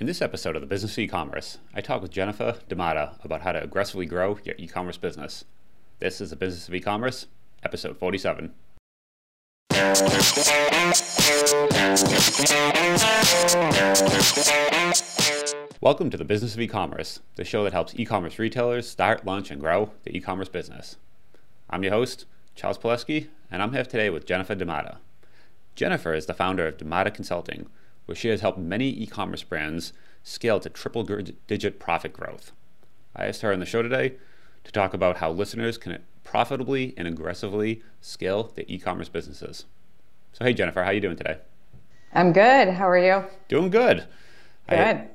[0.00, 3.50] In this episode of the Business of E-commerce, I talk with Jennifer D'Amata about how
[3.50, 5.44] to aggressively grow your e-commerce business.
[5.98, 7.26] This is the Business of E-commerce,
[7.64, 8.52] episode 47.
[15.80, 19.60] Welcome to the Business of E-commerce, the show that helps e-commerce retailers start, launch, and
[19.60, 20.94] grow the e-commerce business.
[21.68, 22.24] I'm your host,
[22.54, 24.98] Charles Palleschi, and I'm here today with Jennifer D'Amata.
[25.74, 27.68] Jennifer is the founder of D'Amata Consulting,
[28.08, 32.52] where she has helped many e commerce brands scale to triple digit profit growth.
[33.14, 34.14] I asked her on the show today
[34.64, 39.66] to talk about how listeners can profitably and aggressively scale their e commerce businesses.
[40.32, 41.36] So, hey, Jennifer, how are you doing today?
[42.14, 42.68] I'm good.
[42.68, 43.28] How are you?
[43.48, 44.06] Doing good.
[44.68, 44.78] Good.
[44.78, 45.08] I,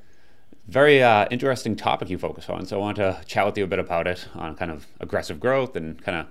[0.67, 2.67] very uh, interesting topic you focus on.
[2.67, 5.39] So I want to chat with you a bit about it on kind of aggressive
[5.39, 6.27] growth and kind of,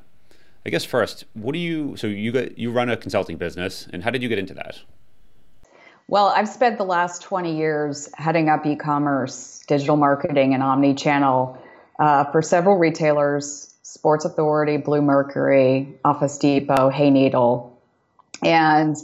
[0.64, 1.96] I guess first, what do you?
[1.96, 4.82] So you got you run a consulting business, and how did you get into that?
[6.12, 10.92] Well, I've spent the last 20 years heading up e commerce, digital marketing, and omni
[10.92, 11.56] channel
[11.98, 17.70] uh, for several retailers Sports Authority, Bluemercury, Office Depot, Hayneedle.
[18.42, 18.94] And,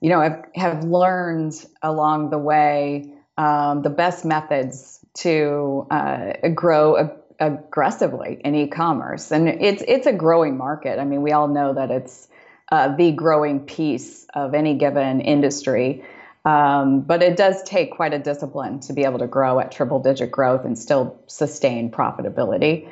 [0.00, 1.54] you know, I've have learned
[1.84, 9.84] along the way um, the best methods to uh, grow aggressively in e-commerce, and it's
[9.86, 10.98] it's a growing market.
[10.98, 12.26] I mean, we all know that it's
[12.72, 16.02] uh, the growing piece of any given industry.
[16.46, 19.98] Um, but it does take quite a discipline to be able to grow at triple
[19.98, 22.88] digit growth and still sustain profitability.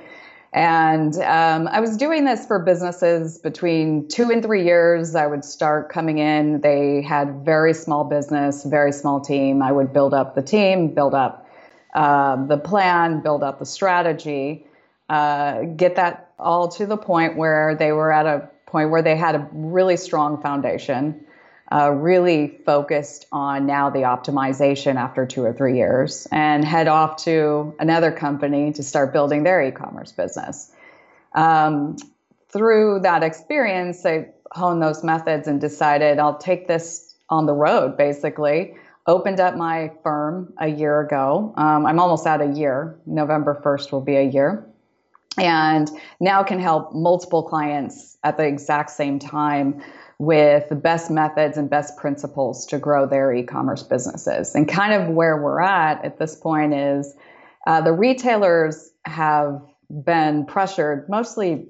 [0.52, 5.14] And um, I was doing this for businesses between two and three years.
[5.14, 6.62] I would start coming in.
[6.62, 9.62] They had very small business, very small team.
[9.62, 11.48] I would build up the team, build up
[11.94, 14.66] uh, the plan, build up the strategy,
[15.08, 19.16] uh, get that all to the point where they were at a point where they
[19.16, 21.24] had a really strong foundation
[21.72, 27.24] uh, really focused on now the optimization after two or three years and head off
[27.24, 30.70] to another company to start building their e commerce business.
[31.34, 31.96] Um,
[32.52, 37.96] through that experience, I honed those methods and decided I'll take this on the road
[37.96, 38.74] basically.
[39.06, 41.52] Opened up my firm a year ago.
[41.56, 42.98] Um, I'm almost at a year.
[43.04, 44.66] November 1st will be a year.
[45.36, 45.90] And
[46.20, 49.82] now can help multiple clients at the exact same time
[50.24, 54.54] with the best methods and best principles to grow their e-commerce businesses.
[54.54, 57.14] And kind of where we're at at this point is
[57.66, 61.66] uh, the retailers have been pressured, mostly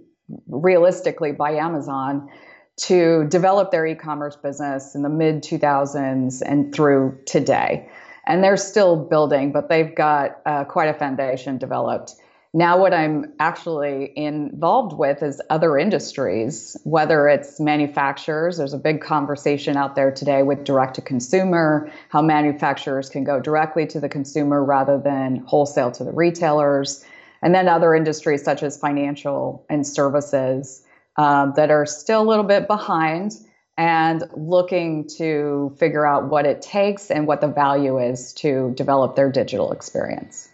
[0.48, 2.28] realistically by Amazon,
[2.76, 7.88] to develop their e-commerce business in the mid 2000s and through today.
[8.26, 12.14] And they're still building, but they've got uh, quite a foundation developed.
[12.56, 18.59] Now, what I'm actually involved with is other industries, whether it's manufacturers.
[18.59, 23.41] There's a big conversation out there today with direct to consumer, how manufacturers can go
[23.41, 27.04] directly to the consumer rather than wholesale to the retailers.
[27.43, 30.84] And then other industries such as financial and services
[31.16, 33.32] um, that are still a little bit behind
[33.76, 39.16] and looking to figure out what it takes and what the value is to develop
[39.16, 40.48] their digital experience.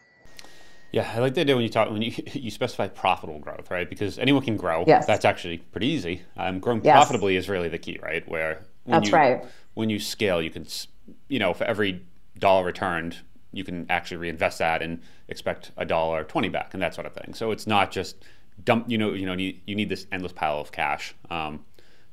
[0.93, 3.89] Yeah, I like the idea when you talk when you you specify profitable growth, right?
[3.89, 4.84] Because anyone can grow.
[4.87, 5.06] Yes.
[5.06, 6.23] That's actually pretty easy.
[6.37, 6.95] Um, growing yes.
[6.95, 8.27] profitably is really the key, right?
[8.28, 9.45] Where when that's you, right.
[9.75, 10.67] When you scale, you can,
[11.28, 12.05] you know, for every
[12.39, 13.19] dollar returned,
[13.53, 17.15] you can actually reinvest that and expect a dollar twenty back and that sort of
[17.15, 17.34] thing.
[17.34, 18.17] So it's not just
[18.65, 18.91] dump.
[18.91, 21.15] You know, you know, you, you need this endless pile of cash.
[21.31, 21.65] Um,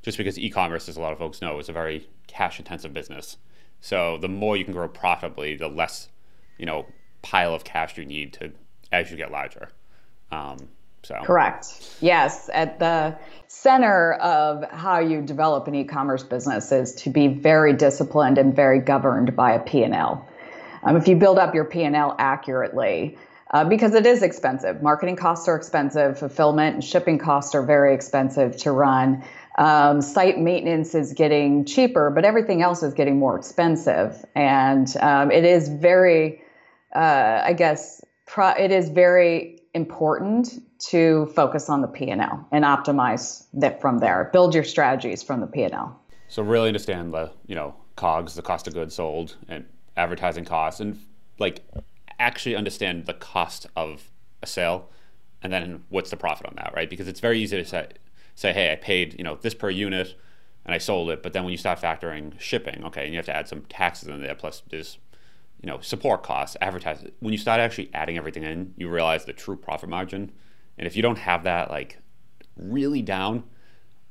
[0.02, 3.36] just because e-commerce, as a lot of folks know, is a very cash-intensive business.
[3.80, 6.08] So the more you can grow profitably, the less,
[6.56, 6.86] you know,
[7.20, 8.52] pile of cash you need to
[8.92, 9.68] as you get larger.
[10.30, 10.68] Um,
[11.02, 11.20] so.
[11.24, 11.96] Correct.
[12.00, 12.50] Yes.
[12.52, 13.16] At the
[13.46, 18.80] center of how you develop an e-commerce business is to be very disciplined and very
[18.80, 20.28] governed by a P&L.
[20.82, 23.16] Um, if you build up your P&L accurately,
[23.50, 24.82] uh, because it is expensive.
[24.82, 26.18] Marketing costs are expensive.
[26.18, 29.24] Fulfillment and shipping costs are very expensive to run.
[29.56, 34.24] Um, site maintenance is getting cheaper, but everything else is getting more expensive.
[34.34, 36.42] And um, it is very,
[36.94, 43.46] uh, I guess, pro- it is very important to focus on the P&L and optimize
[43.54, 44.30] that from there.
[44.32, 46.00] Build your strategies from the P&L.
[46.28, 49.64] So really understand the, you know, COGS, the cost of goods sold and
[49.96, 51.00] advertising costs and
[51.38, 51.64] like
[52.20, 54.10] actually understand the cost of
[54.42, 54.88] a sale
[55.42, 56.90] and then what's the profit on that, right?
[56.90, 57.88] Because it's very easy to say,
[58.34, 60.14] say hey, I paid, you know, this per unit
[60.64, 63.26] and I sold it, but then when you start factoring shipping, okay, and you have
[63.26, 64.98] to add some taxes in there plus there's
[65.60, 67.12] you know, support costs, advertising.
[67.20, 70.32] When you start actually adding everything in, you realize the true profit margin.
[70.76, 71.98] And if you don't have that like
[72.56, 73.44] really down,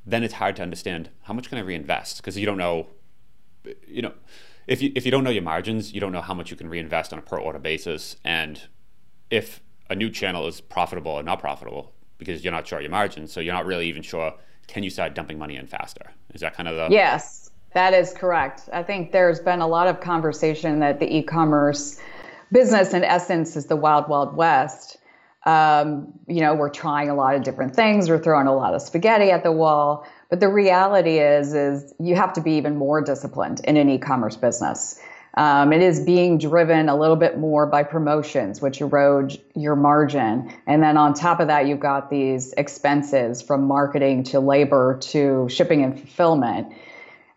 [0.06, 2.88] then it's hard to understand how much can I reinvest because you don't know.
[3.88, 4.14] You know,
[4.68, 6.70] if you if you don't know your margins, you don't know how much you can
[6.70, 8.62] reinvest on a per order basis, and
[9.30, 13.32] if a new channel is profitable or not profitable because you're not sure your margins,
[13.32, 14.34] so you're not really even sure
[14.68, 16.12] can you start dumping money in faster?
[16.34, 18.70] Is that kind of the yes, that is correct.
[18.72, 22.00] I think there's been a lot of conversation that the e-commerce
[22.52, 24.98] business, in essence, is the wild wild west.
[25.46, 28.10] Um, you know, we're trying a lot of different things.
[28.10, 30.06] We're throwing a lot of spaghetti at the wall.
[30.30, 34.36] But the reality is, is you have to be even more disciplined in an e-commerce
[34.36, 35.00] business.
[35.36, 40.52] Um, it is being driven a little bit more by promotions, which erode your margin.
[40.66, 45.48] And then on top of that, you've got these expenses from marketing to labor to
[45.48, 46.74] shipping and fulfillment.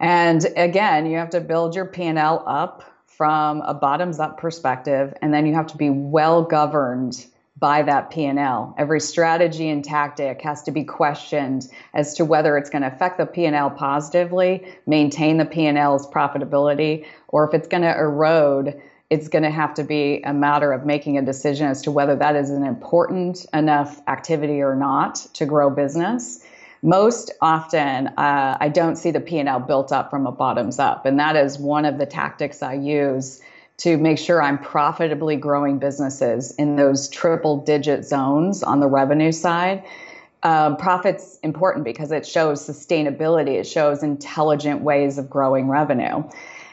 [0.00, 5.32] And again, you have to build your P&L up from a bottoms up perspective, and
[5.32, 7.26] then you have to be well governed
[7.58, 8.75] by that P&L.
[8.79, 13.19] Every strategy and tactic has to be questioned as to whether it's going to affect
[13.19, 18.81] the P&L positively, maintain the P&L's profitability, or if it's going to erode,
[19.11, 22.17] it's going to have to be a matter of making a decision as to whether
[22.17, 26.43] that is an important enough activity or not to grow business.
[26.82, 31.19] Most often, uh, I don't see the P&L built up from a bottoms up, and
[31.19, 33.41] that is one of the tactics I use
[33.79, 39.32] to make sure I'm profitably growing businesses in those triple digit zones on the revenue
[39.32, 39.82] side.
[40.43, 43.59] Um, profit's important because it shows sustainability.
[43.59, 46.25] It shows intelligent ways of growing revenue.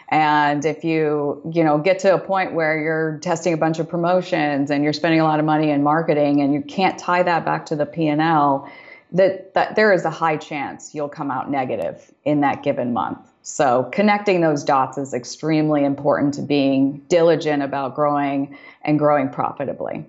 [0.10, 3.89] And if you, you know, get to a point where you're testing a bunch of
[3.89, 7.44] promotions and you're spending a lot of money in marketing and you can't tie that
[7.44, 8.69] back to the P&L,
[9.12, 13.19] that, that there is a high chance you'll come out negative in that given month.
[13.42, 20.06] So connecting those dots is extremely important to being diligent about growing and growing profitably.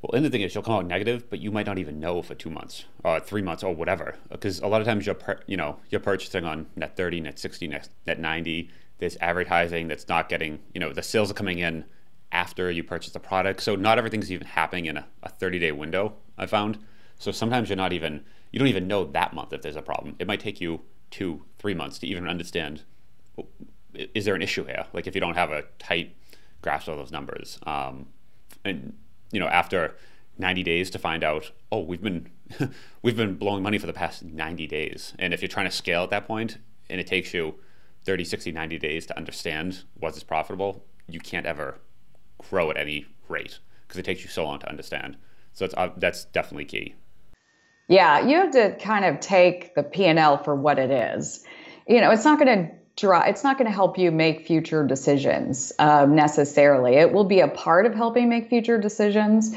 [0.00, 2.20] Well, and the thing is, you'll come out negative, but you might not even know
[2.20, 4.16] for two months, or three months, or whatever.
[4.30, 5.16] Because a lot of times you're,
[5.46, 8.70] you know, you're purchasing on net thirty, net sixty, net, net ninety.
[8.98, 11.86] There's advertising that's not getting, you know, the sales are coming in
[12.32, 13.62] after you purchase the product.
[13.62, 16.16] So not everything's even happening in a, a 30 day window.
[16.36, 16.78] I found.
[17.18, 20.16] So sometimes you're not even, you don't even know that month if there's a problem.
[20.18, 22.82] It might take you two, three months to even understand
[23.94, 24.86] is there an issue here?
[24.92, 26.16] Like if you don't have a tight
[26.62, 28.06] grasp of those numbers, um,
[28.64, 28.94] and
[29.30, 29.96] you know after
[30.38, 32.28] 90 days to find out, oh, we've been
[33.02, 36.02] we've been blowing money for the past 90 days, and if you're trying to scale
[36.02, 36.58] at that point,
[36.90, 37.54] and it takes you
[38.04, 41.78] 30, 60, 90 days to understand was this profitable, you can't ever
[42.50, 45.16] grow at any rate because it takes you so long to understand.
[45.52, 46.94] So that's uh, that's definitely key.
[47.88, 51.44] Yeah, you have to kind of take the P&L for what it is.
[51.86, 54.86] You know, it's not going to draw it's not going to help you make future
[54.86, 56.94] decisions um, necessarily.
[56.94, 59.54] It will be a part of helping make future decisions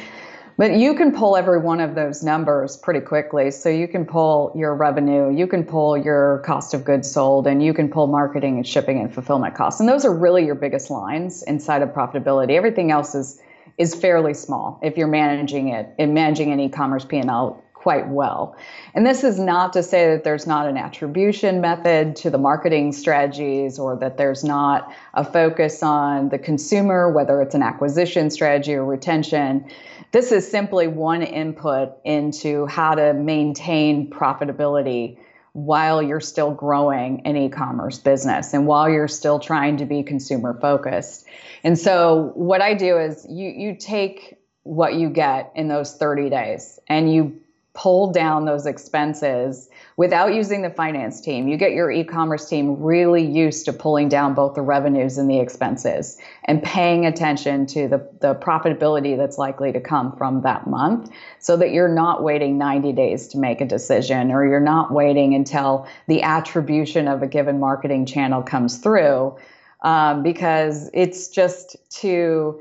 [0.57, 3.51] but you can pull every one of those numbers pretty quickly.
[3.51, 7.63] So you can pull your revenue you can pull your cost of goods sold and
[7.63, 9.79] you can pull marketing and shipping and fulfillment costs.
[9.79, 12.51] And those are really your biggest lines inside of profitability.
[12.51, 13.39] Everything else is
[13.77, 18.53] is fairly small if you're managing it in managing an e-commerce p&l quite well.
[18.95, 22.91] And this is not to say that there's not an attribution method to the marketing
[22.91, 28.73] strategies or that there's not a focus on the consumer, whether it's an acquisition strategy
[28.73, 29.65] or retention.
[30.11, 35.17] This is simply one input into how to maintain profitability
[35.53, 40.59] while you're still growing an e-commerce business and while you're still trying to be consumer
[40.59, 41.25] focused.
[41.63, 46.29] And so what I do is you you take what you get in those 30
[46.29, 47.39] days and you
[47.77, 51.47] pull down those expenses without using the finance team.
[51.47, 55.29] You get your e commerce team really used to pulling down both the revenues and
[55.29, 60.65] the expenses and paying attention to the, the profitability that's likely to come from that
[60.65, 64.91] month so that you're not waiting 90 days to make a decision or you're not
[64.91, 69.37] waiting until the attribution of a given marketing channel comes through.
[69.83, 72.59] Um, because it's just too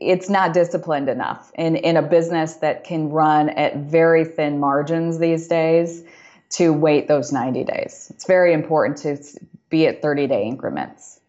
[0.00, 5.18] it's not disciplined enough in, in a business that can run at very thin margins
[5.18, 6.02] these days
[6.50, 8.10] to wait those 90 days.
[8.14, 9.18] It's very important to
[9.68, 11.20] be at 30 day increments.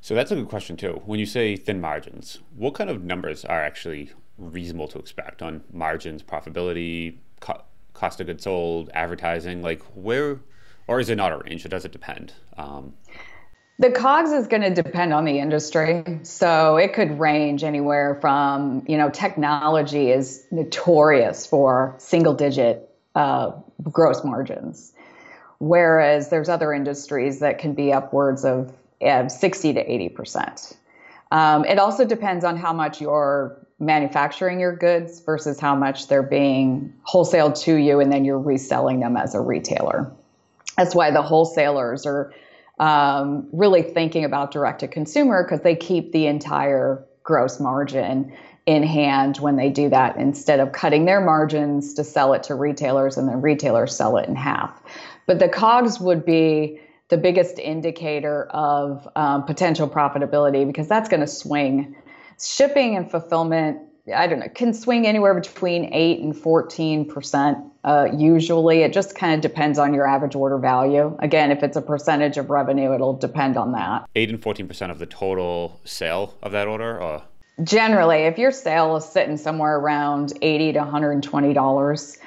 [0.00, 1.02] So that's a good question too.
[1.04, 5.64] When you say thin margins, what kind of numbers are actually reasonable to expect on
[5.72, 7.62] margins, profitability, co-
[7.92, 9.62] cost of goods sold, advertising?
[9.62, 10.40] Like where,
[10.86, 11.64] or is it not a range?
[11.64, 12.34] Or does it depend?
[12.56, 12.94] Um,
[13.78, 16.20] the COGS is going to depend on the industry.
[16.22, 23.52] So it could range anywhere from, you know, technology is notorious for single digit uh,
[23.82, 24.92] gross margins,
[25.58, 30.74] whereas there's other industries that can be upwards of uh, 60 to 80%.
[31.30, 36.22] Um, it also depends on how much you're manufacturing your goods versus how much they're
[36.22, 40.10] being wholesaled to you and then you're reselling them as a retailer.
[40.78, 42.32] That's why the wholesalers are
[42.78, 48.32] um, really thinking about direct to consumer because they keep the entire gross margin
[48.66, 52.54] in hand when they do that instead of cutting their margins to sell it to
[52.54, 54.82] retailers and then retailers sell it in half.
[55.26, 61.20] But the COGS would be the biggest indicator of um, potential profitability because that's going
[61.20, 61.94] to swing.
[62.40, 63.78] Shipping and fulfillment,
[64.14, 67.70] I don't know, can swing anywhere between 8 and 14%.
[67.82, 71.16] Uh, usually, it just kind of depends on your average order value.
[71.20, 74.08] Again, if it's a percentage of revenue, it'll depend on that.
[74.14, 77.00] 8 and 14% of the total sale of that order?
[77.00, 77.22] Or?
[77.64, 82.18] Generally, if your sale is sitting somewhere around 80 to $120,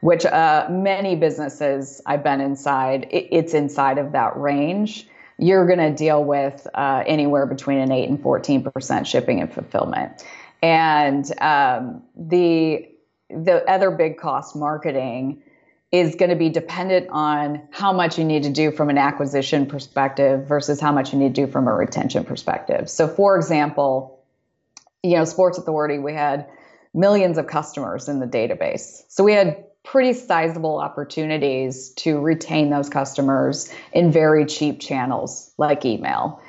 [0.00, 5.06] which uh, many businesses I've been inside, it's inside of that range.
[5.38, 10.24] You're going to deal with uh, anywhere between an 8 and 14% shipping and fulfillment.
[10.62, 12.88] And um, the,
[13.30, 15.42] the other big cost, marketing,
[15.90, 19.66] is going to be dependent on how much you need to do from an acquisition
[19.66, 22.90] perspective versus how much you need to do from a retention perspective.
[22.90, 24.22] So, for example,
[25.02, 26.46] you know, Sports Authority, we had
[26.92, 29.02] millions of customers in the database.
[29.08, 35.84] So we had pretty sizable opportunities to retain those customers in very cheap channels like
[35.84, 36.42] email.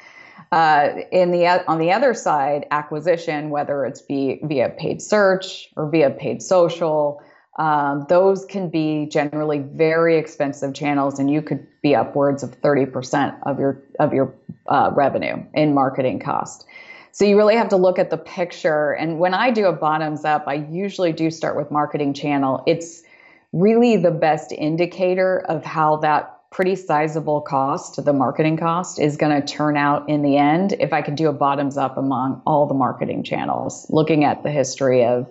[0.51, 5.87] Uh, in the on the other side, acquisition, whether it's be, via paid search or
[5.91, 7.21] via paid social,
[7.59, 12.87] um, those can be generally very expensive channels, and you could be upwards of thirty
[12.87, 14.33] percent of your of your
[14.67, 16.65] uh, revenue in marketing cost.
[17.11, 18.91] So you really have to look at the picture.
[18.93, 22.63] And when I do a bottoms up, I usually do start with marketing channel.
[22.65, 23.03] It's
[23.51, 29.39] really the best indicator of how that pretty sizable cost, the marketing cost, is going
[29.39, 32.65] to turn out in the end if I could do a bottoms up among all
[32.65, 35.27] the marketing channels, looking at the history of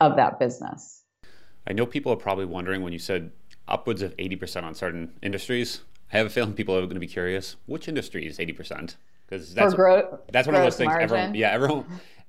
[0.00, 1.02] of that business.
[1.66, 3.30] I know people are probably wondering when you said
[3.68, 5.80] upwards of 80% on certain industries.
[6.12, 8.96] I have a feeling people are going to be curious, which industry is 80%?
[9.26, 11.86] Because that's, gro- that's one of those things everyone, yeah, everyone,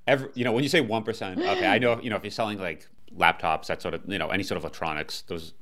[0.08, 2.60] every, you know, when you say 1%, okay, I know, you know, if you're selling
[2.60, 2.88] like
[3.18, 5.24] laptops, that sort of you know any sort of electronics.
[5.28, 5.54] Those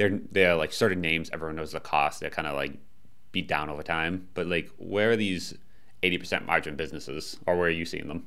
[0.00, 1.28] they're they're like certain names.
[1.30, 2.20] Everyone knows the cost.
[2.20, 2.72] They're kind of like
[3.32, 4.28] beat down over time.
[4.32, 5.54] But like, where are these
[6.02, 8.26] eighty percent margin businesses, or where are you seeing them?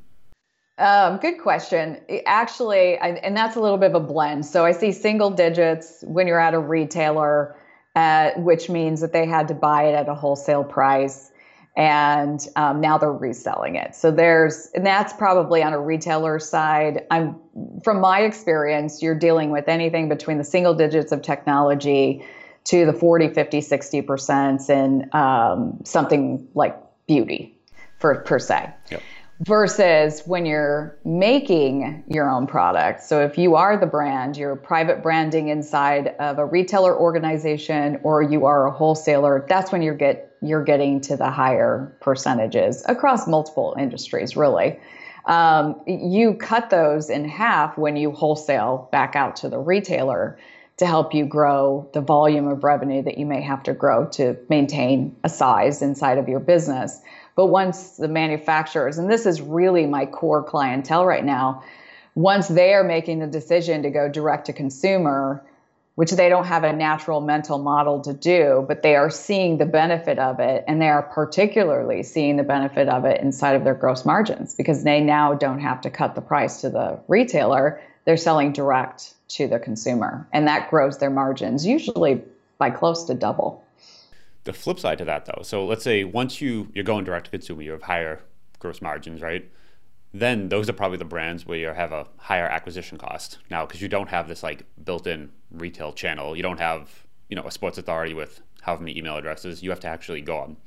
[0.78, 2.00] Um, good question.
[2.28, 4.46] Actually, I, and that's a little bit of a blend.
[4.46, 7.56] So I see single digits when you're at a retailer,
[7.96, 11.32] uh, which means that they had to buy it at a wholesale price
[11.76, 13.96] and um, now they're reselling it.
[13.96, 17.06] So there's, and that's probably on a retailer side.
[17.10, 17.40] I'm,
[17.84, 22.24] from my experience, you're dealing with anything between the single digits of technology
[22.66, 26.78] to the 40, 50, 60% in um, something like
[27.08, 27.58] beauty
[27.98, 28.72] for per se.
[28.92, 29.02] Yep
[29.46, 33.04] versus when you're making your own product.
[33.04, 38.22] So if you are the brand, you're private branding inside of a retailer organization or
[38.22, 43.28] you are a wholesaler, that's when you get you're getting to the higher percentages across
[43.28, 44.78] multiple industries really.
[45.26, 50.38] Um, you cut those in half when you wholesale back out to the retailer
[50.78, 54.38] to help you grow the volume of revenue that you may have to grow to
[54.50, 57.00] maintain a size inside of your business.
[57.36, 61.64] But once the manufacturers, and this is really my core clientele right now,
[62.16, 65.44] once they are making the decision to go direct to consumer,
[65.96, 69.66] which they don't have a natural mental model to do, but they are seeing the
[69.66, 70.64] benefit of it.
[70.68, 74.84] And they are particularly seeing the benefit of it inside of their gross margins because
[74.84, 77.80] they now don't have to cut the price to the retailer.
[78.06, 80.28] They're selling direct to the consumer.
[80.34, 82.24] And that grows their margins, usually
[82.58, 83.64] by close to double
[84.44, 87.32] the flip side to that though so let's say once you you're going direct to
[87.32, 88.22] consumer you have higher
[88.64, 89.52] gross margins right?
[90.16, 93.40] Then those are probably the brands where you have a higher acquisition cost.
[93.52, 97.46] Now because you don't have this like built-in retail channel you don't have you know
[97.46, 100.58] a sports authority with however many email addresses you have to actually go on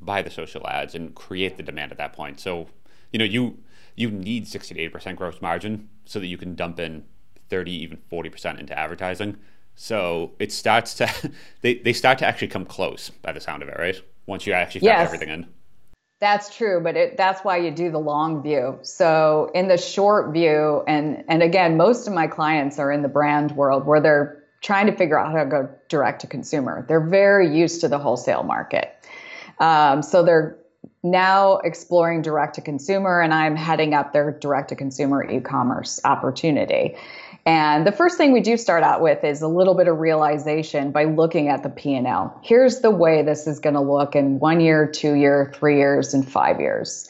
[0.00, 2.38] buy the social ads and create the demand at that point.
[2.38, 2.68] So
[3.12, 3.58] you know you
[3.96, 7.04] you need 60 to 80% gross margin so that you can dump in
[7.50, 9.38] 30 even 40% into advertising
[9.80, 11.08] so it starts to
[11.62, 13.96] they, they start to actually come close by the sound of it, right?
[14.26, 15.06] Once you actually factor yes.
[15.06, 15.46] everything in.
[16.20, 18.80] That's true, but it, that's why you do the long view.
[18.82, 23.08] So in the short view, and and again, most of my clients are in the
[23.08, 26.84] brand world where they're trying to figure out how to go direct to consumer.
[26.88, 28.92] They're very used to the wholesale market,
[29.60, 30.58] um, so they're
[31.04, 36.96] now exploring direct to consumer, and I'm heading up their direct to consumer e-commerce opportunity.
[37.48, 40.90] And the first thing we do start out with is a little bit of realization
[40.90, 42.38] by looking at the P&L.
[42.44, 46.12] Here's the way this is going to look in 1 year, 2 year, 3 years
[46.12, 47.08] and 5 years.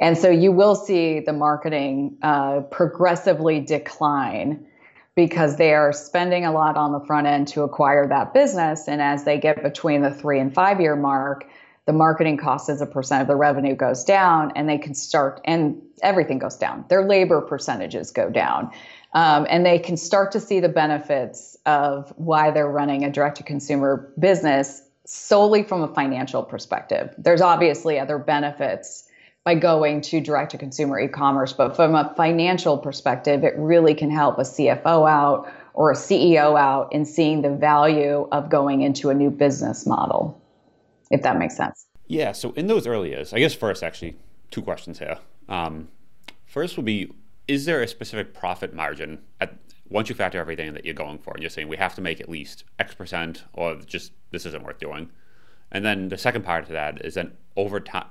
[0.00, 4.66] And so you will see the marketing uh, progressively decline
[5.14, 9.00] because they are spending a lot on the front end to acquire that business and
[9.00, 11.46] as they get between the 3 and 5 year mark,
[11.86, 15.40] the marketing cost as a percent of the revenue goes down and they can start
[15.44, 18.70] and everything goes down their labor percentages go down
[19.12, 23.38] um, and they can start to see the benefits of why they're running a direct
[23.38, 29.04] to consumer business solely from a financial perspective there's obviously other benefits
[29.44, 34.10] by going to direct to consumer e-commerce but from a financial perspective it really can
[34.10, 39.10] help a cfo out or a ceo out in seeing the value of going into
[39.10, 40.40] a new business model
[41.10, 41.86] if that makes sense.
[42.06, 42.32] Yeah.
[42.32, 44.16] So in those early years, I guess first, actually,
[44.50, 45.18] two questions here.
[45.48, 45.88] Um,
[46.46, 47.12] first would be,
[47.48, 49.56] is there a specific profit margin at
[49.88, 52.20] once you factor everything that you're going for, and you're saying we have to make
[52.20, 55.10] at least X percent, or just this isn't worth doing.
[55.70, 58.06] And then the second part of that is then over time.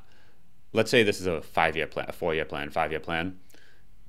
[0.74, 3.38] Let's say this is a five-year plan, a four-year plan, five-year plan.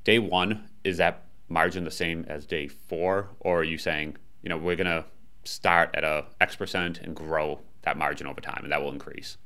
[0.04, 4.48] Day one is that margin the same as day four, or are you saying, you
[4.48, 5.04] know, we're gonna
[5.44, 9.38] start at a X percent and grow that margin over time, and that will increase?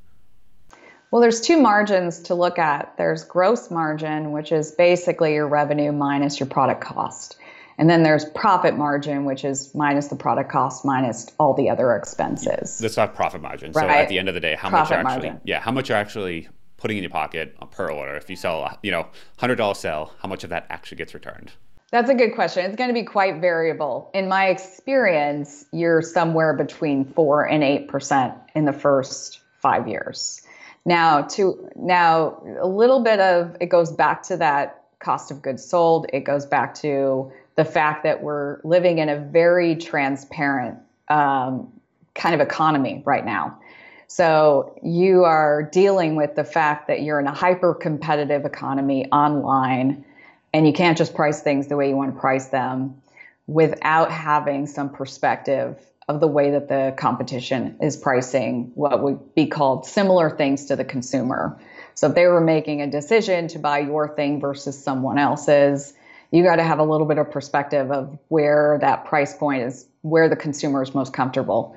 [1.11, 2.97] Well, there's two margins to look at.
[2.97, 7.37] There's gross margin, which is basically your revenue minus your product cost.
[7.79, 11.97] And then there's profit margin, which is minus the product cost minus all the other
[11.97, 12.79] expenses.
[12.79, 13.73] That's not profit margin.
[13.73, 13.85] Right.
[13.85, 15.41] So at the end of the day, how profit much actually margin.
[15.45, 18.17] yeah, how much you're actually putting in your pocket per order.
[18.17, 21.53] If you sell, you know, hundred dollar sale, how much of that actually gets returned?
[21.91, 22.65] That's a good question.
[22.67, 24.11] It's going to be quite variable.
[24.15, 30.43] In my experience, you're somewhere between 4 and 8% in the first 5 years.
[30.85, 35.65] Now, to now a little bit of it goes back to that cost of goods
[35.65, 36.07] sold.
[36.13, 41.71] It goes back to the fact that we're living in a very transparent um,
[42.15, 43.59] kind of economy right now.
[44.07, 50.05] So you are dealing with the fact that you're in a hyper competitive economy online
[50.53, 53.01] and you can't just price things the way you want to price them
[53.47, 55.79] without having some perspective
[56.11, 60.75] of the way that the competition is pricing what would be called similar things to
[60.75, 61.61] the consumer.
[61.95, 65.95] So if they were making a decision to buy your thing versus someone else's,
[66.33, 69.87] you got to have a little bit of perspective of where that price point is,
[70.03, 71.77] where the consumer is most comfortable.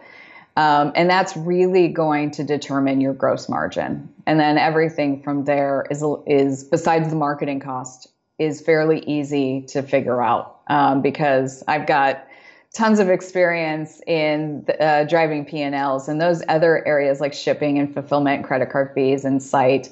[0.56, 4.10] Um, and that's really going to determine your gross margin.
[4.26, 8.08] And then everything from there is, is besides the marketing cost,
[8.40, 12.28] is fairly easy to figure out um, because I've got
[12.74, 18.44] tons of experience in uh, driving P&Ls and those other areas like shipping and fulfillment,
[18.44, 19.90] credit card fees and site,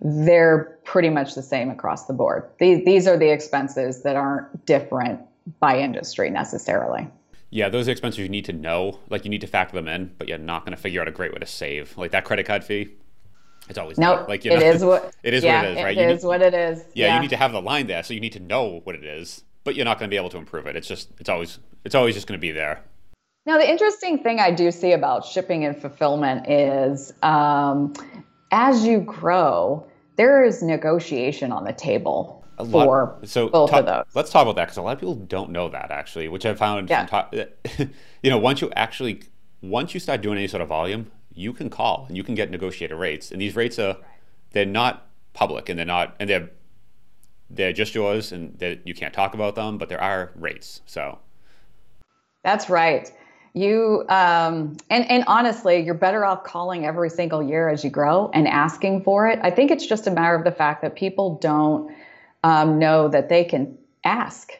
[0.00, 2.48] they're pretty much the same across the board.
[2.58, 5.20] These, these are the expenses that aren't different
[5.60, 7.06] by industry necessarily.
[7.50, 10.26] Yeah, those expenses you need to know, like you need to factor them in, but
[10.26, 11.96] you're not going to figure out a great way to save.
[11.96, 12.88] Like that credit card fee,
[13.68, 14.16] it's always no.
[14.16, 15.44] Nope, like you know, it is what it is.
[15.44, 15.96] Yeah, what it is, right?
[15.96, 16.84] It you is need, what it is.
[16.94, 18.96] Yeah, yeah, you need to have the line there, so you need to know what
[18.96, 20.76] it is, but you're not going to be able to improve it.
[20.76, 22.82] It's just it's always it's always just going to be there.
[23.46, 27.92] Now, the interesting thing I do see about shipping and fulfillment is um,
[28.52, 32.84] as you grow, there is negotiation on the table a lot,
[33.20, 34.04] for so both talk, of those.
[34.14, 36.54] Let's talk about that because a lot of people don't know that actually, which I
[36.54, 36.88] found.
[36.88, 37.24] Yeah.
[38.22, 39.20] You know, once you actually
[39.60, 42.50] once you start doing any sort of volume, you can call and you can get
[42.50, 43.30] negotiated rates.
[43.30, 43.98] And these rates are
[44.52, 46.48] they're not public and they're not and they're
[47.50, 50.80] they're just yours and that you can't talk about them, but there are rates.
[50.86, 51.18] So
[52.42, 53.10] that's right.
[53.52, 58.30] You um, and and honestly, you're better off calling every single year as you grow
[58.34, 59.38] and asking for it.
[59.42, 61.94] I think it's just a matter of the fact that people don't
[62.42, 64.52] um, know that they can ask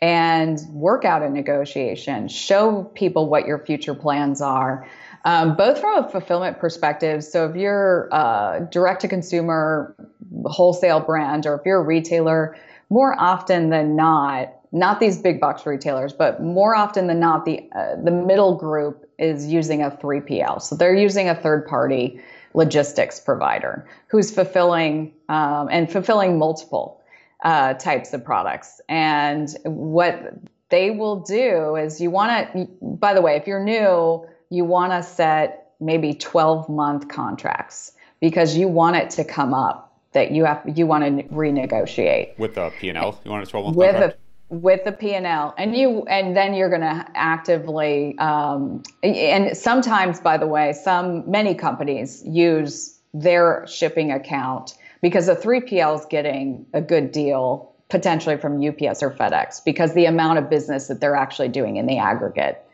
[0.00, 4.86] and work out a negotiation, show people what your future plans are
[5.24, 7.24] um, both from a fulfillment perspective.
[7.24, 9.96] So if you're a direct to consumer
[10.44, 12.56] wholesale brand or if you're a retailer,
[12.90, 17.68] more often than not, not these big box retailers, but more often than not, the
[17.74, 20.60] uh, the middle group is using a 3PL.
[20.60, 22.20] So they're using a third party
[22.52, 27.00] logistics provider who's fulfilling um, and fulfilling multiple
[27.44, 28.80] uh, types of products.
[28.88, 30.34] And what
[30.70, 34.92] they will do is you want to, by the way, if you're new, you want
[34.92, 40.44] to set maybe 12 month contracts because you want it to come up that you
[40.44, 43.20] have you want to renegotiate with the P&L.
[43.24, 44.14] You want a 12 month with contract?
[44.50, 50.20] A, with the P&L and you and then you're going to actively um, and sometimes
[50.20, 56.66] by the way some many companies use their shipping account because the 3PL is getting
[56.72, 61.16] a good deal potentially from UPS or FedEx because the amount of business that they're
[61.16, 62.64] actually doing in the aggregate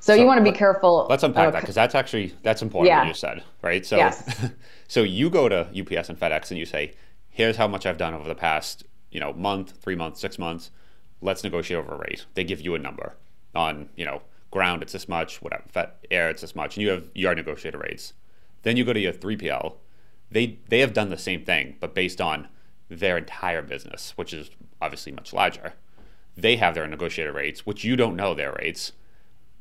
[0.00, 1.06] so, so you want to be careful.
[1.08, 3.00] Let's unpack that because that's actually that's important yeah.
[3.00, 3.84] what you said, right?
[3.84, 4.50] So yes.
[4.88, 6.94] so you go to UPS and FedEx and you say,
[7.28, 10.70] "Here's how much I've done over the past, you know, month, 3 months, 6 months.
[11.20, 13.14] Let's negotiate over a rate." They give you a number.
[13.54, 15.64] On, you know, ground it's this much, whatever.
[16.10, 18.12] Air it's this much and you have your negotiated rates.
[18.62, 19.74] Then you go to your 3PL.
[20.30, 22.48] They they have done the same thing, but based on
[22.88, 25.74] their entire business, which is obviously much larger.
[26.36, 28.92] They have their negotiated rates, which you don't know their rates,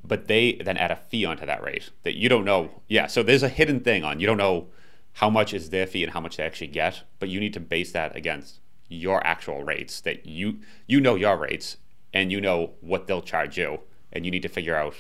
[0.08, 2.82] but they then add a fee onto that rate that you don't know.
[2.88, 4.68] Yeah, so there's a hidden thing on you don't know
[5.14, 7.60] how much is their fee and how much they actually get, but you need to
[7.60, 11.78] base that against your actual rates that you you know your rates
[12.14, 13.80] and you know what they'll charge you
[14.14, 14.96] and you need to figure out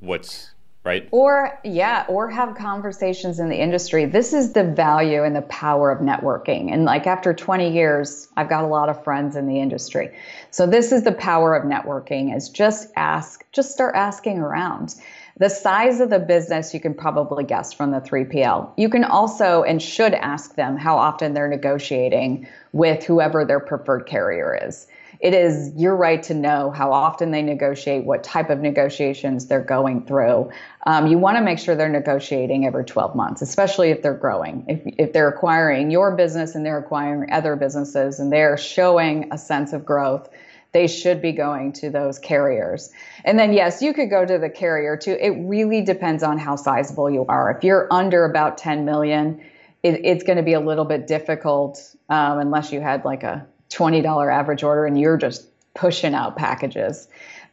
[0.00, 0.52] what's
[0.84, 1.08] right?
[1.12, 4.04] Or yeah or have conversations in the industry.
[4.04, 6.72] This is the value and the power of networking.
[6.72, 10.10] And like after 20 years i've got a lot of friends in the industry.
[10.50, 14.94] So this is the power of networking is just ask just start asking around.
[15.38, 18.72] The size of the business you can probably guess from the 3PL.
[18.76, 24.06] You can also and should ask them how often they're negotiating with whoever their preferred
[24.06, 24.86] carrier is.
[25.22, 29.62] It is your right to know how often they negotiate, what type of negotiations they're
[29.62, 30.50] going through.
[30.84, 34.64] Um, you want to make sure they're negotiating every 12 months, especially if they're growing.
[34.66, 39.38] If, if they're acquiring your business and they're acquiring other businesses and they're showing a
[39.38, 40.28] sense of growth,
[40.72, 42.90] they should be going to those carriers.
[43.24, 45.16] And then, yes, you could go to the carrier too.
[45.20, 47.48] It really depends on how sizable you are.
[47.56, 49.40] If you're under about 10 million,
[49.84, 53.46] it, it's going to be a little bit difficult um, unless you had like a
[53.72, 57.08] $20 average order and you're just pushing out packages.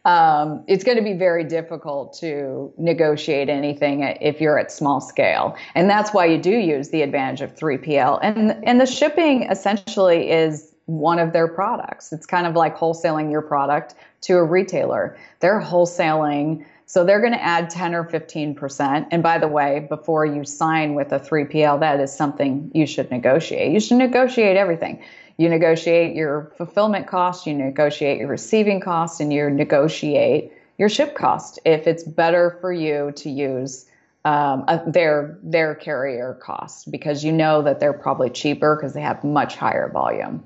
[0.05, 5.55] Um, it's going to be very difficult to negotiate anything if you're at small scale.
[5.75, 8.19] And that's why you do use the advantage of 3PL.
[8.21, 12.11] And, and the shipping essentially is one of their products.
[12.11, 15.17] It's kind of like wholesaling your product to a retailer.
[15.39, 19.07] They're wholesaling, so they're going to add 10 or 15%.
[19.11, 23.11] And by the way, before you sign with a 3PL, that is something you should
[23.11, 23.71] negotiate.
[23.71, 25.03] You should negotiate everything.
[25.39, 31.15] You negotiate your fulfillment cost, you negotiate your receiving cost, and you negotiate your ship
[31.15, 33.85] cost if it's better for you to use
[34.25, 39.23] um, their their carrier cost because you know that they're probably cheaper because they have
[39.23, 40.43] much higher volume.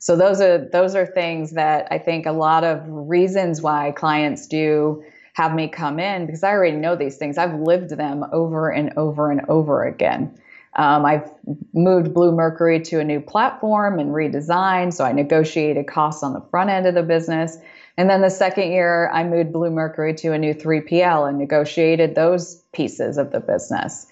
[0.00, 4.48] So those are those are things that I think a lot of reasons why clients
[4.48, 5.04] do
[5.34, 7.38] have me come in because I already know these things.
[7.38, 10.36] I've lived them over and over and over again.
[10.78, 11.28] Um, I've
[11.74, 16.70] moved Bluemercury to a new platform and redesigned, so I negotiated costs on the front
[16.70, 17.58] end of the business.
[17.96, 22.62] And then the second year, I moved Bluemercury to a new 3PL and negotiated those
[22.72, 24.06] pieces of the business.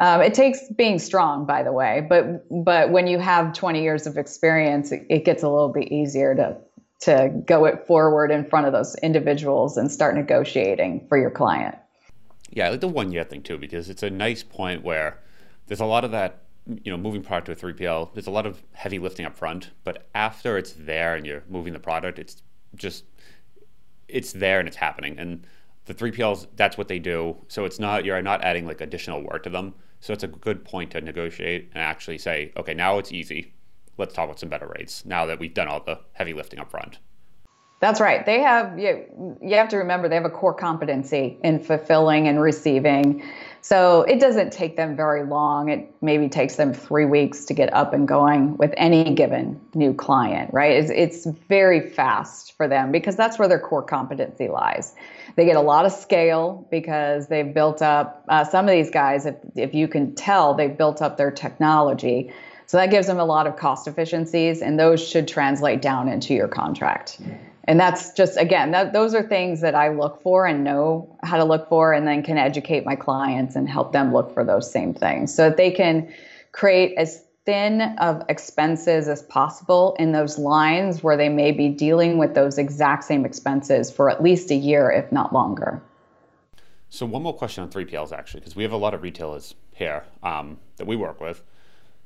[0.00, 4.06] Um, it takes being strong, by the way, but but when you have 20 years
[4.06, 6.56] of experience, it, it gets a little bit easier to
[7.00, 11.76] to go it forward in front of those individuals and start negotiating for your client.
[12.50, 15.18] Yeah, like the one year thing too because it's a nice point where
[15.66, 18.12] there's a lot of that you know moving product to a 3PL.
[18.14, 21.72] There's a lot of heavy lifting up front, but after it's there and you're moving
[21.72, 22.42] the product, it's
[22.74, 23.04] just
[24.08, 25.44] it's there and it's happening and
[25.86, 29.42] the 3PLs that's what they do so it's not you're not adding like additional work
[29.42, 33.12] to them so it's a good point to negotiate and actually say, okay, now it's
[33.12, 33.52] easy.
[33.98, 36.70] Let's talk about some better rates now that we've done all the heavy lifting up
[36.70, 36.98] front.
[37.80, 38.24] That's right.
[38.24, 42.40] They have you, you have to remember they have a core competency in fulfilling and
[42.40, 43.22] receiving.
[43.68, 45.70] So it doesn't take them very long.
[45.70, 49.92] It maybe takes them three weeks to get up and going with any given new
[49.92, 50.70] client, right?
[50.70, 54.94] It's, it's very fast for them because that's where their core competency lies.
[55.34, 59.26] They get a lot of scale because they've built up, uh, some of these guys,
[59.26, 62.32] if, if you can tell, they've built up their technology.
[62.66, 66.34] So that gives them a lot of cost efficiencies, and those should translate down into
[66.34, 67.20] your contract.
[67.68, 71.36] And that's just, again, that, those are things that I look for and know how
[71.36, 74.70] to look for, and then can educate my clients and help them look for those
[74.70, 76.12] same things so that they can
[76.52, 82.18] create as thin of expenses as possible in those lines where they may be dealing
[82.18, 85.80] with those exact same expenses for at least a year, if not longer.
[86.88, 90.04] So, one more question on 3PLs actually, because we have a lot of retailers here
[90.22, 91.42] um, that we work with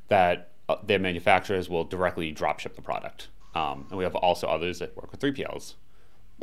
[0.08, 3.28] that uh, their manufacturers will directly drop ship the product.
[3.54, 5.74] Um, and we have also others that work with 3PLs.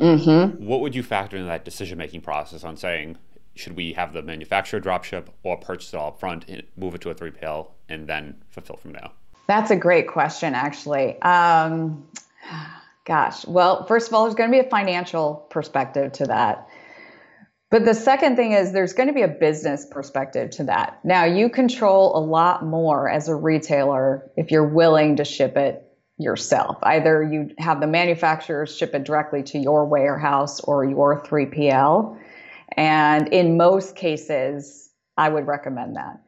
[0.00, 0.64] Mm-hmm.
[0.64, 3.18] What would you factor in that decision making process on saying,
[3.54, 6.44] should we have the manufacturer dropship or purchase it all up front,
[6.76, 9.10] move it to a 3PL, and then fulfill from there?
[9.48, 11.20] That's a great question, actually.
[11.22, 12.06] Um,
[13.04, 16.68] gosh, well, first of all, there's going to be a financial perspective to that.
[17.70, 21.00] But the second thing is there's going to be a business perspective to that.
[21.04, 25.87] Now, you control a lot more as a retailer if you're willing to ship it
[26.18, 26.76] yourself.
[26.82, 32.18] Either you have the manufacturers ship it directly to your warehouse or your 3PL
[32.76, 36.20] and in most cases, I would recommend that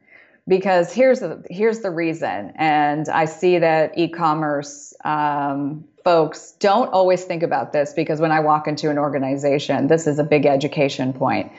[0.47, 2.51] because here's the here's the reason.
[2.55, 8.39] And I see that e-commerce um, folks don't always think about this because when I
[8.39, 11.51] walk into an organization, this is a big education point.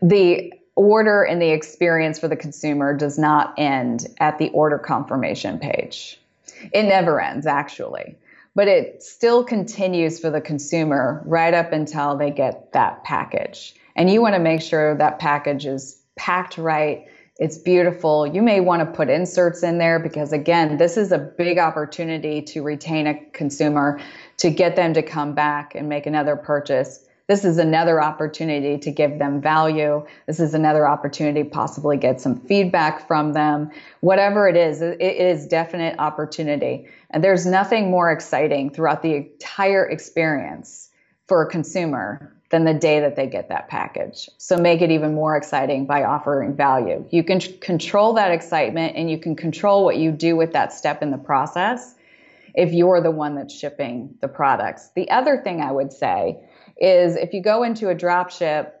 [0.00, 5.58] The order and the experience for the consumer does not end at the order confirmation
[5.58, 6.20] page.
[6.72, 8.16] It never ends, actually,
[8.54, 13.74] but it still continues for the consumer right up until they get that package.
[13.96, 17.06] And you want to make sure that package is packed right.
[17.38, 18.26] It's beautiful.
[18.26, 22.40] You may want to put inserts in there because, again, this is a big opportunity
[22.42, 24.00] to retain a consumer,
[24.38, 28.90] to get them to come back and make another purchase this is another opportunity to
[28.92, 30.06] give them value.
[30.26, 33.70] This is another opportunity possibly get some feedback from them.
[34.00, 36.88] Whatever it is, it is definite opportunity.
[37.10, 40.90] And there's nothing more exciting throughout the entire experience
[41.26, 44.30] for a consumer than the day that they get that package.
[44.38, 47.04] So make it even more exciting by offering value.
[47.10, 51.02] You can control that excitement and you can control what you do with that step
[51.02, 51.96] in the process
[52.54, 54.90] if you're the one that's shipping the products.
[54.94, 56.38] The other thing I would say
[56.76, 58.72] is if you go into a drop ship,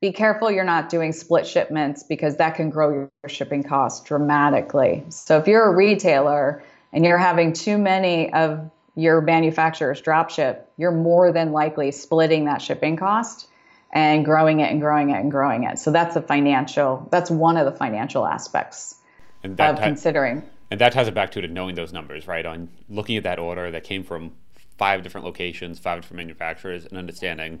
[0.00, 5.04] be careful you're not doing split shipments because that can grow your shipping costs dramatically.
[5.10, 6.62] So if you're a retailer
[6.92, 12.46] and you're having too many of your manufacturers drop ship, you're more than likely splitting
[12.46, 13.46] that shipping cost
[13.92, 15.78] and growing it and growing it and growing it.
[15.78, 18.96] So that's a financial, that's one of the financial aspects
[19.44, 20.42] of considering.
[20.70, 22.44] And that ties it back to, to knowing those numbers, right?
[22.44, 24.32] On looking at that order that came from
[24.78, 27.60] five different locations, five different manufacturers, and understanding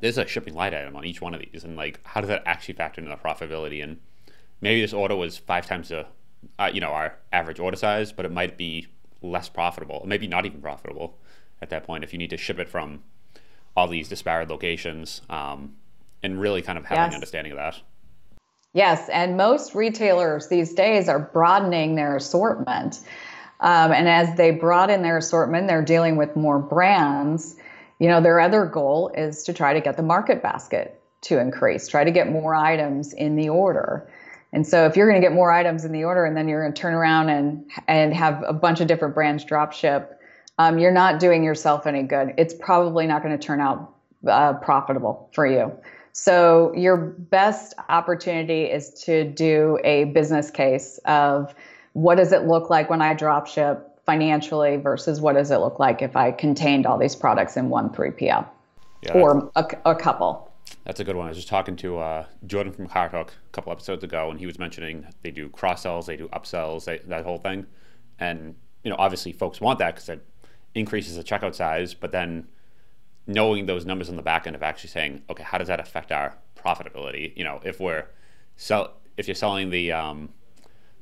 [0.00, 2.42] there's a shipping light item on each one of these, and like how does that
[2.46, 3.82] actually factor into the profitability?
[3.82, 4.00] And
[4.60, 6.06] maybe this order was five times the,
[6.58, 8.88] uh, you know, our average order size, but it might be
[9.22, 11.18] less profitable, maybe not even profitable
[11.62, 13.02] at that point if you need to ship it from
[13.76, 15.76] all these disparate locations, um,
[16.22, 17.10] and really kind of having yes.
[17.10, 17.80] an understanding of that.
[18.72, 23.00] Yes, and most retailers these days are broadening their assortment.
[23.60, 27.56] Um, and as they broaden their assortment, they're dealing with more brands.
[27.98, 31.88] You know, their other goal is to try to get the market basket to increase,
[31.88, 34.08] try to get more items in the order.
[34.52, 36.62] And so if you're going to get more items in the order and then you're
[36.62, 40.20] going to turn around and and have a bunch of different brands drop ship,
[40.58, 42.34] um, you're not doing yourself any good.
[42.38, 43.94] It's probably not going to turn out
[44.28, 45.72] uh, profitable for you.
[46.12, 51.52] So your best opportunity is to do a business case of
[51.94, 55.78] what does it look like when I drop ship financially versus what does it look
[55.78, 58.46] like if I contained all these products in one 3PL
[59.02, 60.52] yeah, or a, a, couple?
[60.84, 61.26] That's a good one.
[61.26, 64.44] I was just talking to uh, Jordan from CartHook a couple episodes ago, and he
[64.44, 67.64] was mentioning they do cross sells, they do upsells, they, that whole thing.
[68.18, 70.26] And, you know, obviously folks want that because it
[70.74, 72.48] increases the checkout size, but then
[73.26, 76.10] knowing those numbers on the back end of actually saying, okay, how does that affect
[76.10, 77.34] our profitability?
[77.36, 78.06] You know, if we're
[78.56, 80.30] sell, if you're selling the um,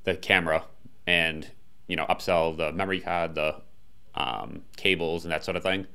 [0.04, 0.64] the camera
[1.06, 1.50] and
[1.88, 3.56] you know upsell the memory card, the
[4.14, 5.86] um, cables, and that sort of thing.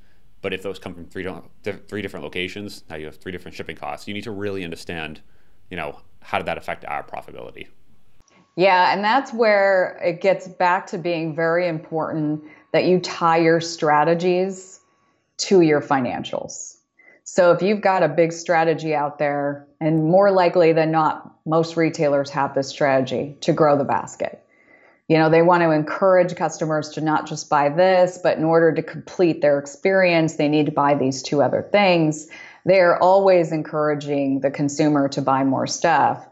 [0.41, 1.27] But if those come from three
[1.63, 4.07] three different locations, now you have three different shipping costs.
[4.07, 5.21] You need to really understand,
[5.69, 7.67] you know, how did that affect our profitability?
[8.55, 12.43] Yeah, and that's where it gets back to being very important
[12.73, 14.79] that you tie your strategies
[15.37, 16.77] to your financials.
[17.23, 21.77] So if you've got a big strategy out there, and more likely than not, most
[21.77, 24.43] retailers have this strategy to grow the basket.
[25.07, 28.73] You know, they want to encourage customers to not just buy this, but in order
[28.73, 32.27] to complete their experience, they need to buy these two other things.
[32.65, 36.27] They're always encouraging the consumer to buy more stuff.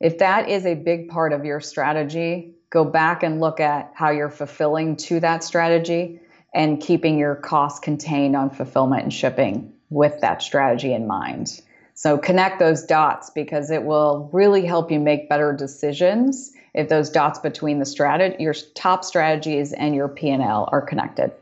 [0.00, 4.10] If that is a big part of your strategy, go back and look at how
[4.10, 6.20] you're fulfilling to that strategy
[6.52, 11.60] and keeping your costs contained on fulfillment and shipping with that strategy in mind.
[11.94, 17.10] So connect those dots because it will really help you make better decisions if those
[17.10, 21.32] dots between the strategy, your top strategies and your P&L are connected.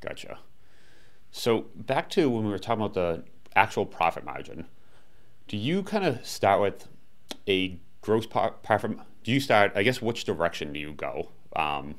[0.00, 0.38] Gotcha.
[1.30, 3.22] So back to when we were talking about the
[3.54, 4.66] actual profit margin,
[5.48, 6.88] do you kind of start with
[7.48, 8.98] a gross profit?
[9.22, 9.72] Do you start?
[9.76, 11.30] I guess which direction do you go?
[11.54, 11.92] Um,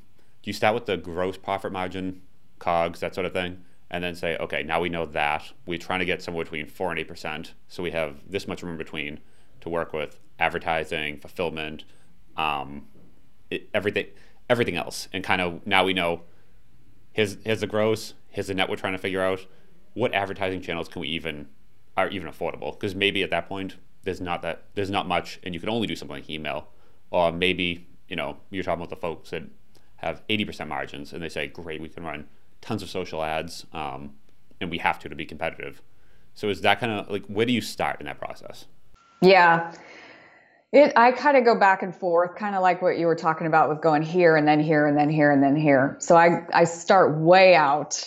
[0.44, 2.22] do you start with the gross profit margin,
[2.60, 6.00] COGS, that sort of thing, and then say, okay, now we know that we're trying
[6.00, 9.20] to get somewhere between four and eight percent, so we have this much room between
[9.62, 11.86] to work with advertising, fulfillment,
[12.38, 12.88] um,
[13.50, 14.08] it, everything
[14.50, 16.22] everything else, and kind of now we know
[17.12, 19.46] here's here's the gross, here's the net we're trying to figure out.
[19.94, 21.48] What advertising channels can we even
[21.96, 22.74] are even affordable?
[22.74, 25.88] Because maybe at that point there's not that there's not much, and you can only
[25.88, 26.68] do something like email,
[27.12, 29.44] or maybe you know you're talking about the folks that
[29.98, 32.28] have 80% margins, and they say, great, we can run
[32.60, 34.16] tons of social ads, um,
[34.60, 35.82] and we have to to be competitive.
[36.34, 38.66] So is that kind of like where do you start in that process?
[39.22, 39.74] Yeah.
[40.74, 43.46] It, I kind of go back and forth, kind of like what you were talking
[43.46, 45.96] about with going here and then here and then here and then here.
[46.00, 48.04] So I, I start way out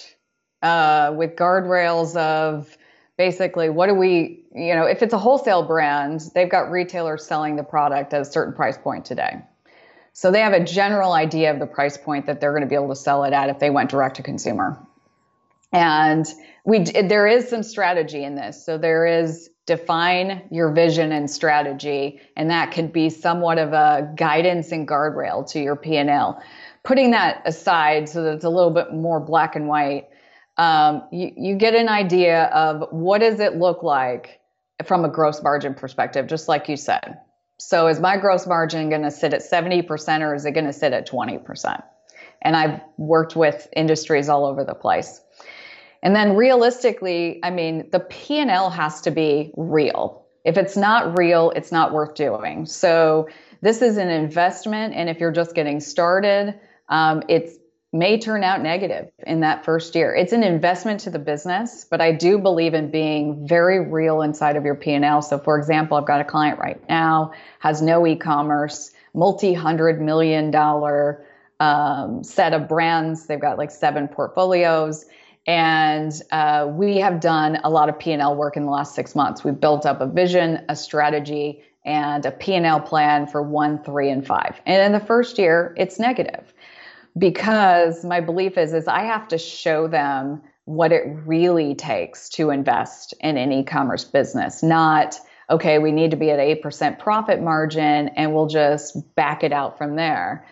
[0.63, 2.77] uh, with guardrails of
[3.17, 7.57] basically what do we you know if it's a wholesale brand they've got retailers selling
[7.57, 9.41] the product at a certain price point today.
[10.13, 12.75] So they have a general idea of the price point that they're going to be
[12.75, 14.79] able to sell it at if they went direct to consumer.
[15.73, 16.27] And
[16.65, 18.65] we there is some strategy in this.
[18.65, 24.13] So there is define your vision and strategy and that could be somewhat of a
[24.17, 26.41] guidance and guardrail to your p&l
[26.85, 30.09] putting that aside so that it's a little bit more black and white
[30.57, 34.41] um, you, you get an idea of what does it look like
[34.85, 37.19] from a gross margin perspective, just like you said.
[37.59, 40.73] So is my gross margin going to sit at 70% or is it going to
[40.73, 41.83] sit at 20%?
[42.43, 45.21] And I've worked with industries all over the place.
[46.03, 50.25] And then realistically, I mean, the P&L has to be real.
[50.45, 52.67] If it's not real, it's not worth doing.
[52.67, 53.29] So
[53.63, 54.95] this is an investment.
[54.95, 57.57] And if you're just getting started, um, it's
[57.93, 60.15] may turn out negative in that first year.
[60.15, 64.57] It's an investment to the business, but I do believe in being very real inside
[64.57, 65.23] of your P&L.
[65.23, 71.25] So for example, I've got a client right now has no e-commerce, multi-hundred million dollar
[71.59, 73.27] um, set of brands.
[73.27, 75.07] They've got like seven portfolios.
[75.47, 79.45] And uh, we have done a lot of P&L work in the last six months.
[79.45, 84.27] We've built up a vision, a strategy, and a P&L plan for one, three, and
[84.27, 84.61] five.
[84.67, 86.53] And in the first year, it's negative
[87.17, 92.51] because my belief is is I have to show them what it really takes to
[92.51, 98.09] invest in an e-commerce business, not okay, we need to be at 8% profit margin
[98.09, 100.45] and we'll just back it out from there.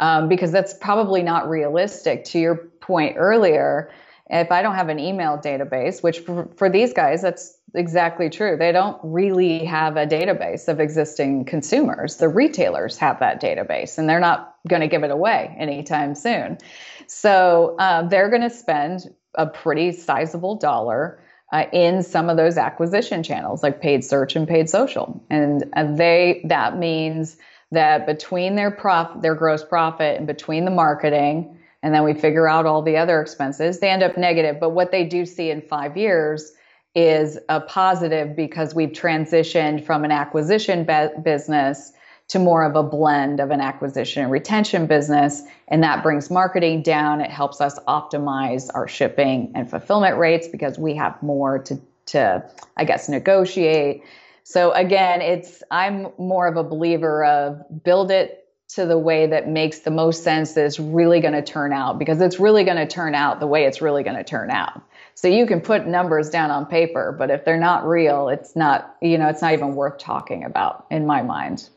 [0.00, 2.24] Um, because that's probably not realistic.
[2.24, 3.90] To your point earlier,
[4.30, 8.56] if I don't have an email database, which for, for these guys, that's exactly true.
[8.56, 12.16] They don't really have a database of existing consumers.
[12.16, 16.58] The retailers have that database, and they're not going to give it away anytime soon.
[17.06, 21.20] So uh, they're going to spend a pretty sizable dollar
[21.52, 25.92] uh, in some of those acquisition channels, like paid search and paid social, and uh,
[25.92, 27.36] they that means
[27.72, 32.48] that between their prof their gross profit and between the marketing and then we figure
[32.48, 35.60] out all the other expenses they end up negative but what they do see in
[35.60, 36.52] five years
[36.94, 41.92] is a positive because we've transitioned from an acquisition be- business
[42.30, 45.42] to more of a blend of an acquisition and retention business.
[45.66, 47.20] And that brings marketing down.
[47.20, 52.48] It helps us optimize our shipping and fulfillment rates because we have more to, to
[52.76, 54.04] I guess, negotiate.
[54.44, 58.39] So again, it's I'm more of a believer of build it
[58.74, 61.98] to the way that makes the most sense that it's really going to turn out
[61.98, 64.80] because it's really going to turn out the way it's really going to turn out.
[65.14, 68.96] So you can put numbers down on paper, but if they're not real, it's not,
[69.02, 71.68] you know, it's not even worth talking about in my mind.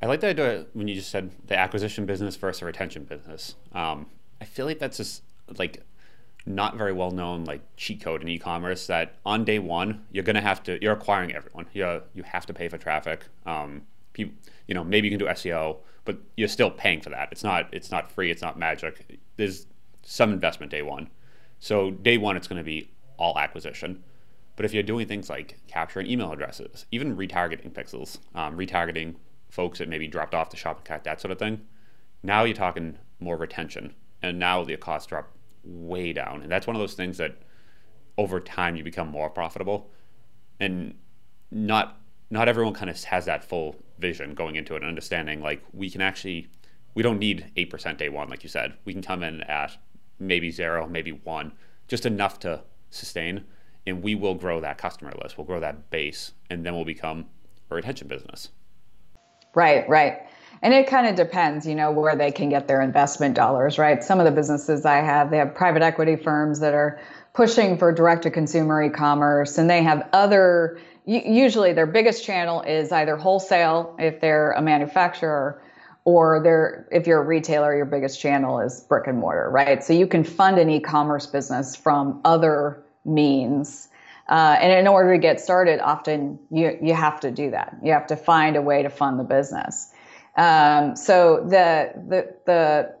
[0.00, 3.56] I like the idea when you just said the acquisition business versus retention business.
[3.72, 4.06] Um,
[4.40, 5.22] I feel like that's just
[5.58, 5.82] like
[6.46, 10.40] not very well known like cheat code in e-commerce that on day one you're gonna
[10.40, 11.66] have to you're acquiring everyone.
[11.74, 13.26] You you have to pay for traffic.
[13.44, 14.34] Um, people,
[14.66, 17.28] you know, maybe you can do SEO, but you're still paying for that.
[17.30, 18.30] It's not it's not free.
[18.30, 19.20] It's not magic.
[19.36, 19.66] There's
[20.02, 21.10] some investment day one.
[21.58, 24.02] So day one, it's going to be all acquisition.
[24.56, 29.14] But if you're doing things like capturing email addresses, even retargeting pixels, um, retargeting
[29.48, 31.60] folks that maybe dropped off the shopping cart, that sort of thing,
[32.22, 33.94] now you're talking more retention.
[34.22, 35.30] And now the costs drop
[35.64, 36.42] way down.
[36.42, 37.36] And that's one of those things that
[38.18, 39.90] over time you become more profitable.
[40.58, 40.94] And
[41.50, 41.99] not
[42.30, 45.90] not everyone kind of has that full vision going into it and understanding like we
[45.90, 46.48] can actually
[46.94, 49.76] we don't need 8% day one like you said we can come in at
[50.20, 51.52] maybe zero, maybe one,
[51.88, 53.44] just enough to sustain.
[53.86, 57.26] And we will grow that customer list, we'll grow that base, and then we'll become
[57.70, 58.50] a retention business.
[59.54, 60.18] Right, right.
[60.62, 64.04] And it kind of depends, you know, where they can get their investment dollars, right?
[64.04, 67.00] Some of the businesses I have, they have private equity firms that are
[67.40, 72.60] pushing for direct to consumer e commerce, and they have other, usually their biggest channel
[72.60, 75.62] is either wholesale if they're a manufacturer
[76.04, 79.82] or there if you're a retailer your biggest channel is brick and mortar right?
[79.82, 83.88] So you can fund an e-commerce business from other means.
[84.28, 87.74] Uh, and in order to get started often you you have to do that.
[87.82, 89.92] You have to find a way to fund the business.
[90.36, 92.99] Um, so the the the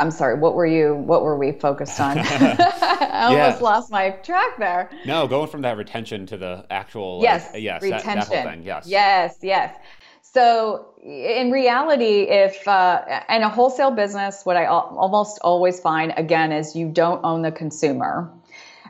[0.00, 0.38] I'm sorry.
[0.38, 0.94] What were you?
[0.94, 2.18] What were we focused on?
[2.22, 3.64] I almost yeah.
[3.64, 4.90] lost my track there.
[5.04, 8.06] No, going from that retention to the actual yes, like, yes, retention.
[8.06, 8.62] That, that whole thing.
[8.62, 9.76] Yes, yes, yes.
[10.22, 16.52] So in reality, if uh, in a wholesale business, what I almost always find again
[16.52, 18.30] is you don't own the consumer.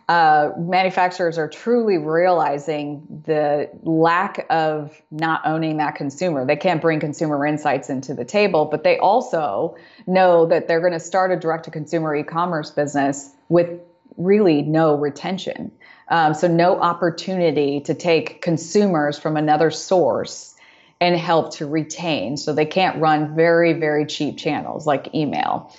[0.08, 6.46] Uh, manufacturers are truly realizing the lack of not owning that consumer.
[6.46, 10.94] They can't bring consumer insights into the table, but they also know that they're going
[10.94, 13.68] to start a direct to consumer e commerce business with
[14.16, 15.70] really no retention.
[16.08, 20.54] Um, so, no opportunity to take consumers from another source
[21.02, 22.38] and help to retain.
[22.38, 25.70] So, they can't run very, very cheap channels like email.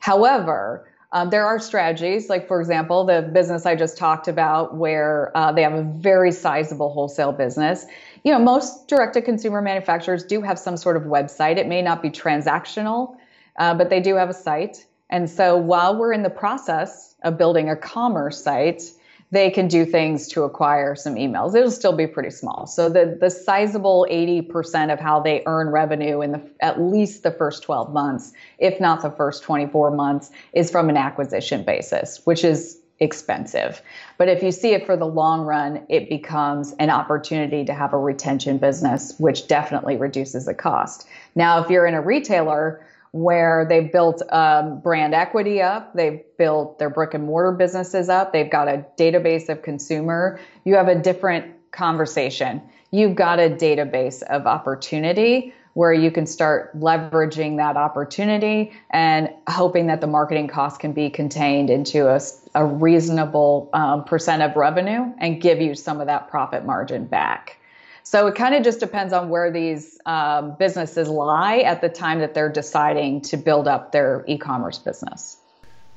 [0.00, 5.36] However, um, there are strategies, like for example, the business I just talked about, where
[5.36, 7.86] uh, they have a very sizable wholesale business.
[8.24, 11.58] You know, most direct-to-consumer manufacturers do have some sort of website.
[11.58, 13.16] It may not be transactional,
[13.58, 14.84] uh, but they do have a site.
[15.08, 18.82] And so, while we're in the process of building a commerce site,
[19.30, 21.54] they can do things to acquire some emails.
[21.54, 22.66] It'll still be pretty small.
[22.66, 27.32] So the the sizable 80% of how they earn revenue in the at least the
[27.32, 32.44] first 12 months, if not the first 24 months, is from an acquisition basis, which
[32.44, 33.82] is expensive.
[34.16, 37.92] But if you see it for the long run, it becomes an opportunity to have
[37.92, 41.06] a retention business, which definitely reduces the cost.
[41.34, 46.78] Now, if you're in a retailer where they've built um, brand equity up, they've built
[46.78, 50.94] their brick and mortar businesses up, they've got a database of consumer, you have a
[50.94, 52.62] different conversation.
[52.90, 59.88] You've got a database of opportunity where you can start leveraging that opportunity and hoping
[59.88, 62.18] that the marketing cost can be contained into a,
[62.54, 67.58] a reasonable um, percent of revenue and give you some of that profit margin back.
[68.06, 72.20] So it kind of just depends on where these um, businesses lie at the time
[72.20, 75.38] that they're deciding to build up their e-commerce business.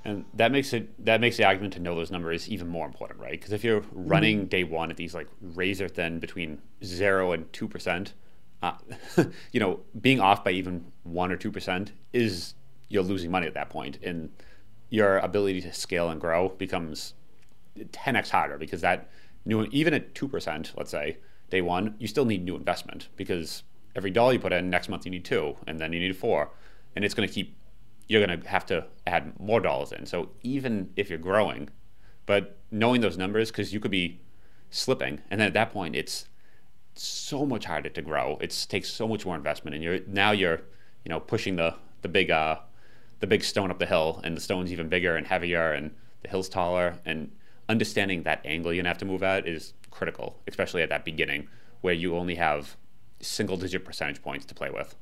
[0.04, 3.20] And that makes it that makes the argument to know those numbers even more important,
[3.20, 3.34] right?
[3.34, 4.48] Because if you're running mm-hmm.
[4.48, 8.16] day one at these like razor thin between zero and two percent,
[8.64, 8.74] uh,
[9.52, 12.56] you know, being off by even one or two percent is
[12.88, 14.32] you're losing money at that point, and
[14.90, 17.14] your ability to scale and grow becomes
[17.78, 19.12] 10x harder because that
[19.46, 21.18] new even at two percent, let's say,
[21.50, 23.64] day one, you still need new investment because
[23.96, 26.52] every dollar you put in, next month you need two, and then you need four,
[26.96, 27.56] and it's going to keep.
[28.08, 30.08] You're going to have to add more dollars in.
[30.08, 31.70] So even if you're growing,
[32.26, 34.20] but knowing those numbers, because you could be
[34.72, 36.26] slipping, and then at that point it's
[36.96, 38.38] so much harder to grow.
[38.42, 40.62] It takes so much more investment, and you're now you're
[41.04, 42.58] you know pushing the the big uh
[43.20, 45.92] the big stone up the hill, and the stone's even bigger and heavier, and
[46.24, 47.32] the hill's taller, and
[47.68, 51.48] understanding that angle you're gonna have to move at is critical, especially at that beginning
[51.82, 52.76] where you only have
[53.22, 54.96] single digit percentage points to play with.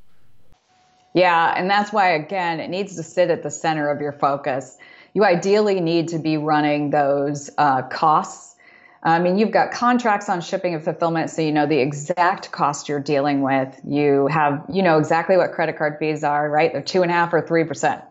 [1.14, 4.78] Yeah, and that's why, again, it needs to sit at the center of your focus.
[5.14, 8.56] You ideally need to be running those uh, costs.
[9.02, 12.90] I mean, you've got contracts on shipping and fulfillment, so you know the exact cost
[12.90, 13.80] you're dealing with.
[13.88, 16.72] You have, you know, exactly what credit card fees are, right?
[16.74, 18.04] They're two and a half or three percent.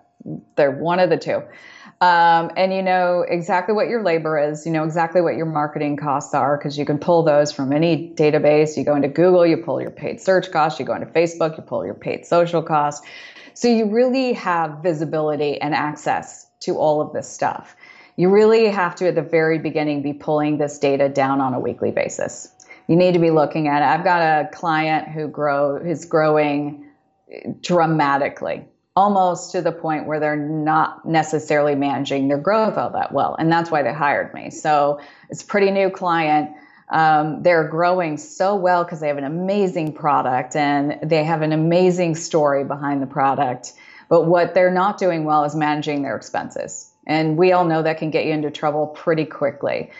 [0.56, 1.42] They're one of the two.
[2.02, 5.96] Um, and you know exactly what your labor is, you know exactly what your marketing
[5.96, 8.76] costs are because you can pull those from any database.
[8.76, 11.62] You go into Google, you pull your paid search costs, you go into Facebook, you
[11.62, 13.06] pull your paid social costs.
[13.54, 17.74] So you really have visibility and access to all of this stuff.
[18.16, 21.60] You really have to, at the very beginning, be pulling this data down on a
[21.60, 22.52] weekly basis.
[22.88, 23.86] You need to be looking at it.
[23.86, 26.86] I've got a client who grow is growing
[27.62, 28.66] dramatically
[28.96, 33.36] almost to the point where they're not necessarily managing their growth all that well.
[33.38, 34.50] And that's why they hired me.
[34.50, 36.50] So it's a pretty new client.
[36.88, 41.52] Um, they're growing so well because they have an amazing product and they have an
[41.52, 43.74] amazing story behind the product.
[44.08, 46.90] But what they're not doing well is managing their expenses.
[47.06, 49.90] And we all know that can get you into trouble pretty quickly.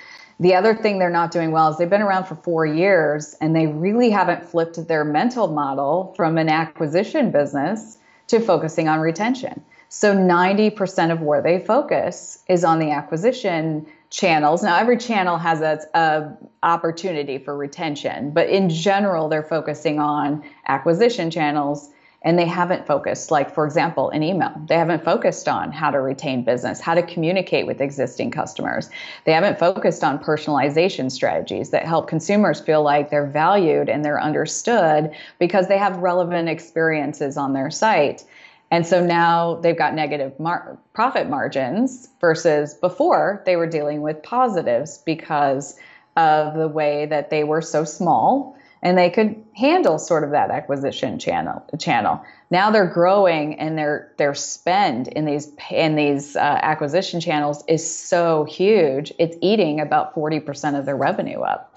[0.40, 3.54] The other thing they're not doing well is they've been around for four years and
[3.54, 7.98] they really haven't flipped their mental model from an acquisition business
[8.28, 9.64] to focusing on retention.
[9.88, 14.62] So 90% of where they focus is on the acquisition channels.
[14.62, 20.44] Now every channel has a, a, opportunity for retention, but in general they're focusing on
[20.66, 21.90] acquisition channels
[22.26, 24.52] and they haven't focused like for example in email.
[24.66, 28.90] They haven't focused on how to retain business, how to communicate with existing customers.
[29.24, 34.20] They haven't focused on personalization strategies that help consumers feel like they're valued and they're
[34.20, 38.24] understood because they have relevant experiences on their site.
[38.72, 44.20] And so now they've got negative mar- profit margins versus before they were dealing with
[44.24, 45.78] positives because
[46.16, 50.50] of the way that they were so small and they could handle sort of that
[50.50, 52.22] acquisition channel channel.
[52.50, 57.88] Now they're growing and their their spend in these in these uh, acquisition channels is
[57.88, 59.12] so huge.
[59.18, 61.72] It's eating about 40% of their revenue up.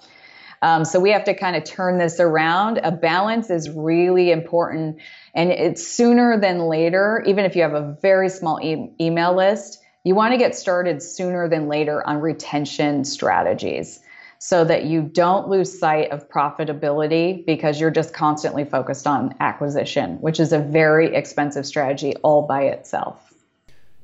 [0.61, 2.79] Um, so we have to kind of turn this around.
[2.83, 4.97] A balance is really important,
[5.33, 7.23] and it's sooner than later.
[7.25, 11.01] Even if you have a very small e- email list, you want to get started
[11.01, 14.01] sooner than later on retention strategies
[14.39, 20.15] so that you don't lose sight of profitability because you're just constantly focused on acquisition,
[20.21, 23.33] which is a very expensive strategy all by itself.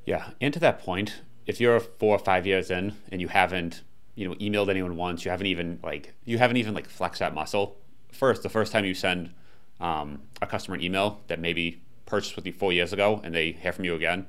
[0.04, 3.82] Yeah, and to that point, if you're four or five years in and you haven't,
[4.14, 7.34] you know, emailed anyone once, you haven't even like you haven't even like flexed that
[7.34, 7.78] muscle.
[8.12, 9.32] First, the first time you send
[9.80, 13.52] um, a customer an email that maybe purchased with you four years ago and they
[13.52, 14.26] hear from you again,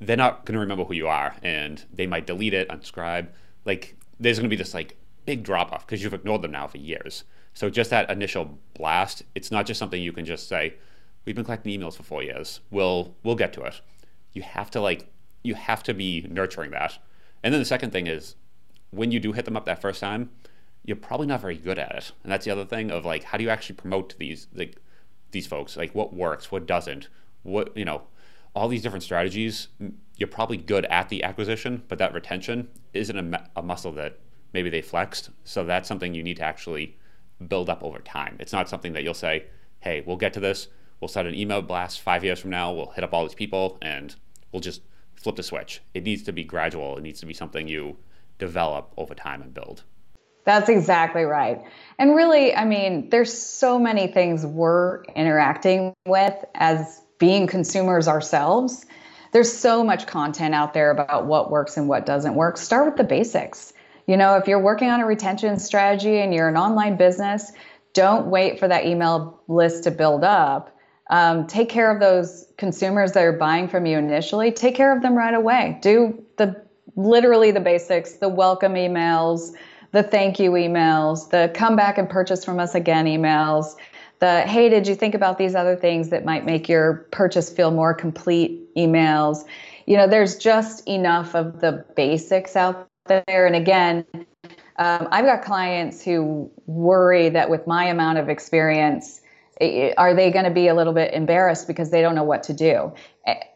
[0.00, 3.28] they're not going to remember who you are and they might delete it, unsubscribe.
[3.64, 4.96] Like there's going to be this like
[5.30, 7.22] big drop off because you've ignored them now for years.
[7.54, 10.74] So just that initial blast, it's not just something you can just say,
[11.24, 12.58] we've been collecting emails for four years.
[12.72, 13.80] We'll we'll get to it.
[14.32, 15.06] You have to like
[15.44, 16.98] you have to be nurturing that.
[17.44, 18.34] And then the second thing is
[18.90, 20.30] when you do hit them up that first time,
[20.84, 22.10] you're probably not very good at it.
[22.24, 24.78] And that's the other thing of like how do you actually promote these like
[25.30, 25.76] these folks?
[25.76, 27.08] Like what works, what doesn't,
[27.44, 28.02] what you know,
[28.52, 29.68] all these different strategies.
[30.16, 34.18] You're probably good at the acquisition, but that retention isn't a, a muscle that
[34.52, 35.30] maybe they flexed.
[35.44, 36.96] So that's something you need to actually
[37.48, 38.36] build up over time.
[38.40, 39.46] It's not something that you'll say,
[39.80, 40.68] hey, we'll get to this.
[41.00, 42.72] We'll set an email blast five years from now.
[42.72, 44.14] We'll hit up all these people and
[44.52, 44.82] we'll just
[45.14, 45.80] flip the switch.
[45.94, 46.96] It needs to be gradual.
[46.96, 47.96] It needs to be something you
[48.38, 49.84] develop over time and build.
[50.44, 51.62] That's exactly right.
[51.98, 58.86] And really, I mean, there's so many things we're interacting with as being consumers ourselves.
[59.32, 62.56] There's so much content out there about what works and what doesn't work.
[62.56, 63.72] Start with the basics.
[64.10, 67.52] You know, if you're working on a retention strategy and you're an online business,
[67.92, 70.76] don't wait for that email list to build up.
[71.10, 74.50] Um, take care of those consumers that are buying from you initially.
[74.50, 75.78] Take care of them right away.
[75.80, 76.60] Do the
[76.96, 79.52] literally the basics, the welcome emails,
[79.92, 83.76] the thank you emails, the come back and purchase from us again emails,
[84.18, 87.70] the hey, did you think about these other things that might make your purchase feel
[87.70, 89.44] more complete emails?
[89.86, 93.46] You know, there's just enough of the basics out there.
[93.46, 94.04] And again,
[94.78, 99.20] um, I've got clients who worry that with my amount of experience,
[99.98, 102.54] are they going to be a little bit embarrassed because they don't know what to
[102.54, 102.92] do?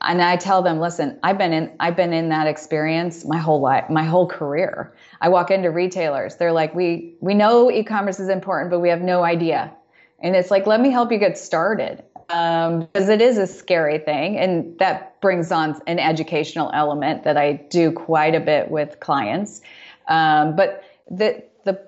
[0.02, 3.60] And I tell them, listen, I've been in I've been in that experience my whole
[3.60, 4.94] life, my whole career.
[5.22, 9.00] I walk into retailers, they're like, we we know e-commerce is important, but we have
[9.00, 9.72] no idea.
[10.20, 13.98] And it's like, let me help you get started um, because it is a scary
[13.98, 19.00] thing, and that brings on an educational element that I do quite a bit with
[19.00, 19.60] clients.
[20.08, 21.80] Um, but the the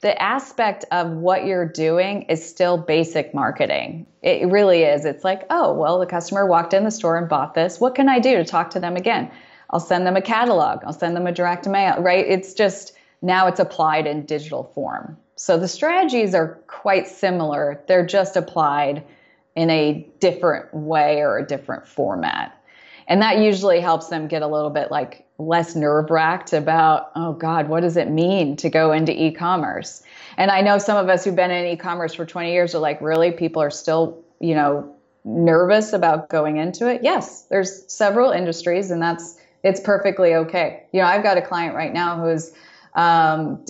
[0.00, 4.06] the aspect of what you're doing is still basic marketing.
[4.22, 5.04] It really is.
[5.04, 7.80] It's like, oh, well, the customer walked in the store and bought this.
[7.80, 9.30] What can I do to talk to them again?
[9.70, 10.84] I'll send them a catalog.
[10.84, 12.00] I'll send them a direct mail.
[12.00, 12.26] Right?
[12.26, 15.16] It's just now it's applied in digital form.
[15.36, 17.82] So the strategies are quite similar.
[17.88, 19.02] They're just applied
[19.56, 22.60] in a different way or a different format.
[23.06, 27.34] And that usually helps them get a little bit like less nerve wracked about, oh
[27.34, 30.02] God, what does it mean to go into e commerce?
[30.36, 32.78] And I know some of us who've been in e commerce for 20 years are
[32.78, 33.30] like, really?
[33.30, 34.94] People are still, you know,
[35.24, 37.02] nervous about going into it?
[37.02, 40.82] Yes, there's several industries, and that's it's perfectly okay.
[40.92, 42.52] You know, I've got a client right now who's
[42.94, 43.64] um,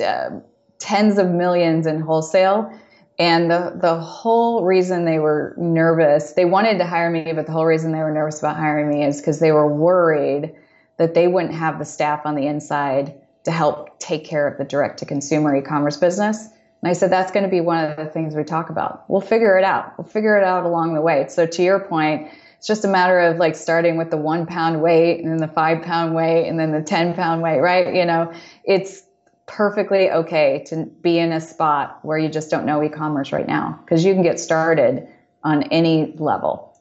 [0.79, 2.73] tens of millions in wholesale
[3.19, 7.53] and the, the whole reason they were nervous, they wanted to hire me, but the
[7.53, 10.55] whole reason they were nervous about hiring me is because they were worried
[10.97, 14.65] that they wouldn't have the staff on the inside to help take care of the
[14.65, 16.49] direct to consumer e commerce business.
[16.83, 19.09] And I said, that's going to be one of the things we talk about.
[19.09, 19.97] We'll figure it out.
[19.97, 21.27] We'll figure it out along the way.
[21.29, 24.83] So, to your point, it's just a matter of like starting with the one pound
[24.83, 27.95] weight and then the five pound weight and then the 10 pound weight, right?
[27.95, 28.33] You know,
[28.65, 29.03] it's
[29.47, 33.79] perfectly okay to be in a spot where you just don't know e-commerce right now
[33.85, 35.07] because you can get started
[35.43, 36.79] on any level.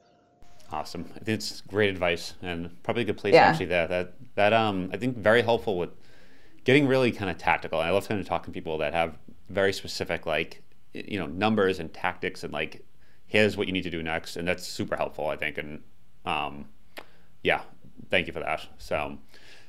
[0.72, 1.06] Awesome.
[1.16, 3.44] I think it's great advice and probably a good place yeah.
[3.44, 3.88] actually there.
[3.88, 5.92] That that um I think very helpful with
[6.64, 7.80] getting really kind of tactical.
[7.80, 9.18] I love kind of talking to people that have
[9.50, 12.86] very specific like you know numbers and tactics and like
[13.28, 15.82] here's what you need to do next and that's super helpful I think and
[16.26, 16.66] um
[17.44, 17.62] yeah
[18.10, 18.66] thank you for that.
[18.78, 19.18] So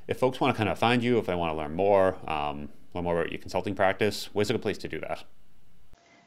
[0.07, 2.69] if folks want to kind of find you, if they want to learn more, um,
[2.95, 5.25] learn more about your consulting practice, where's a good place to do that?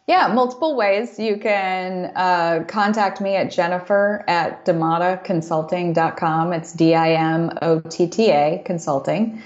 [0.07, 1.19] Yeah, multiple ways.
[1.19, 6.53] You can uh, contact me at jennifer at dimottaconsulting.com.
[6.53, 9.41] It's D I M O T T A consulting.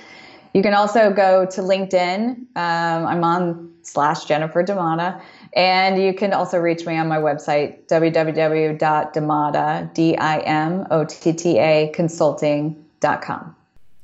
[0.53, 2.35] You can also go to LinkedIn.
[2.55, 5.21] Um, I'm on slash Jennifer Dimotta.
[5.53, 13.55] And you can also reach me on my website, www.dimotta, D-I-M-O-T-T-A consulting.com.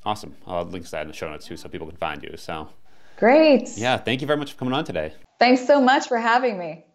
[0.05, 0.35] Awesome.
[0.45, 2.35] I'll link to that in the show notes too so people can find you.
[2.37, 2.69] So
[3.17, 3.75] Great.
[3.77, 5.13] Yeah, thank you very much for coming on today.
[5.39, 6.85] Thanks so much for having me.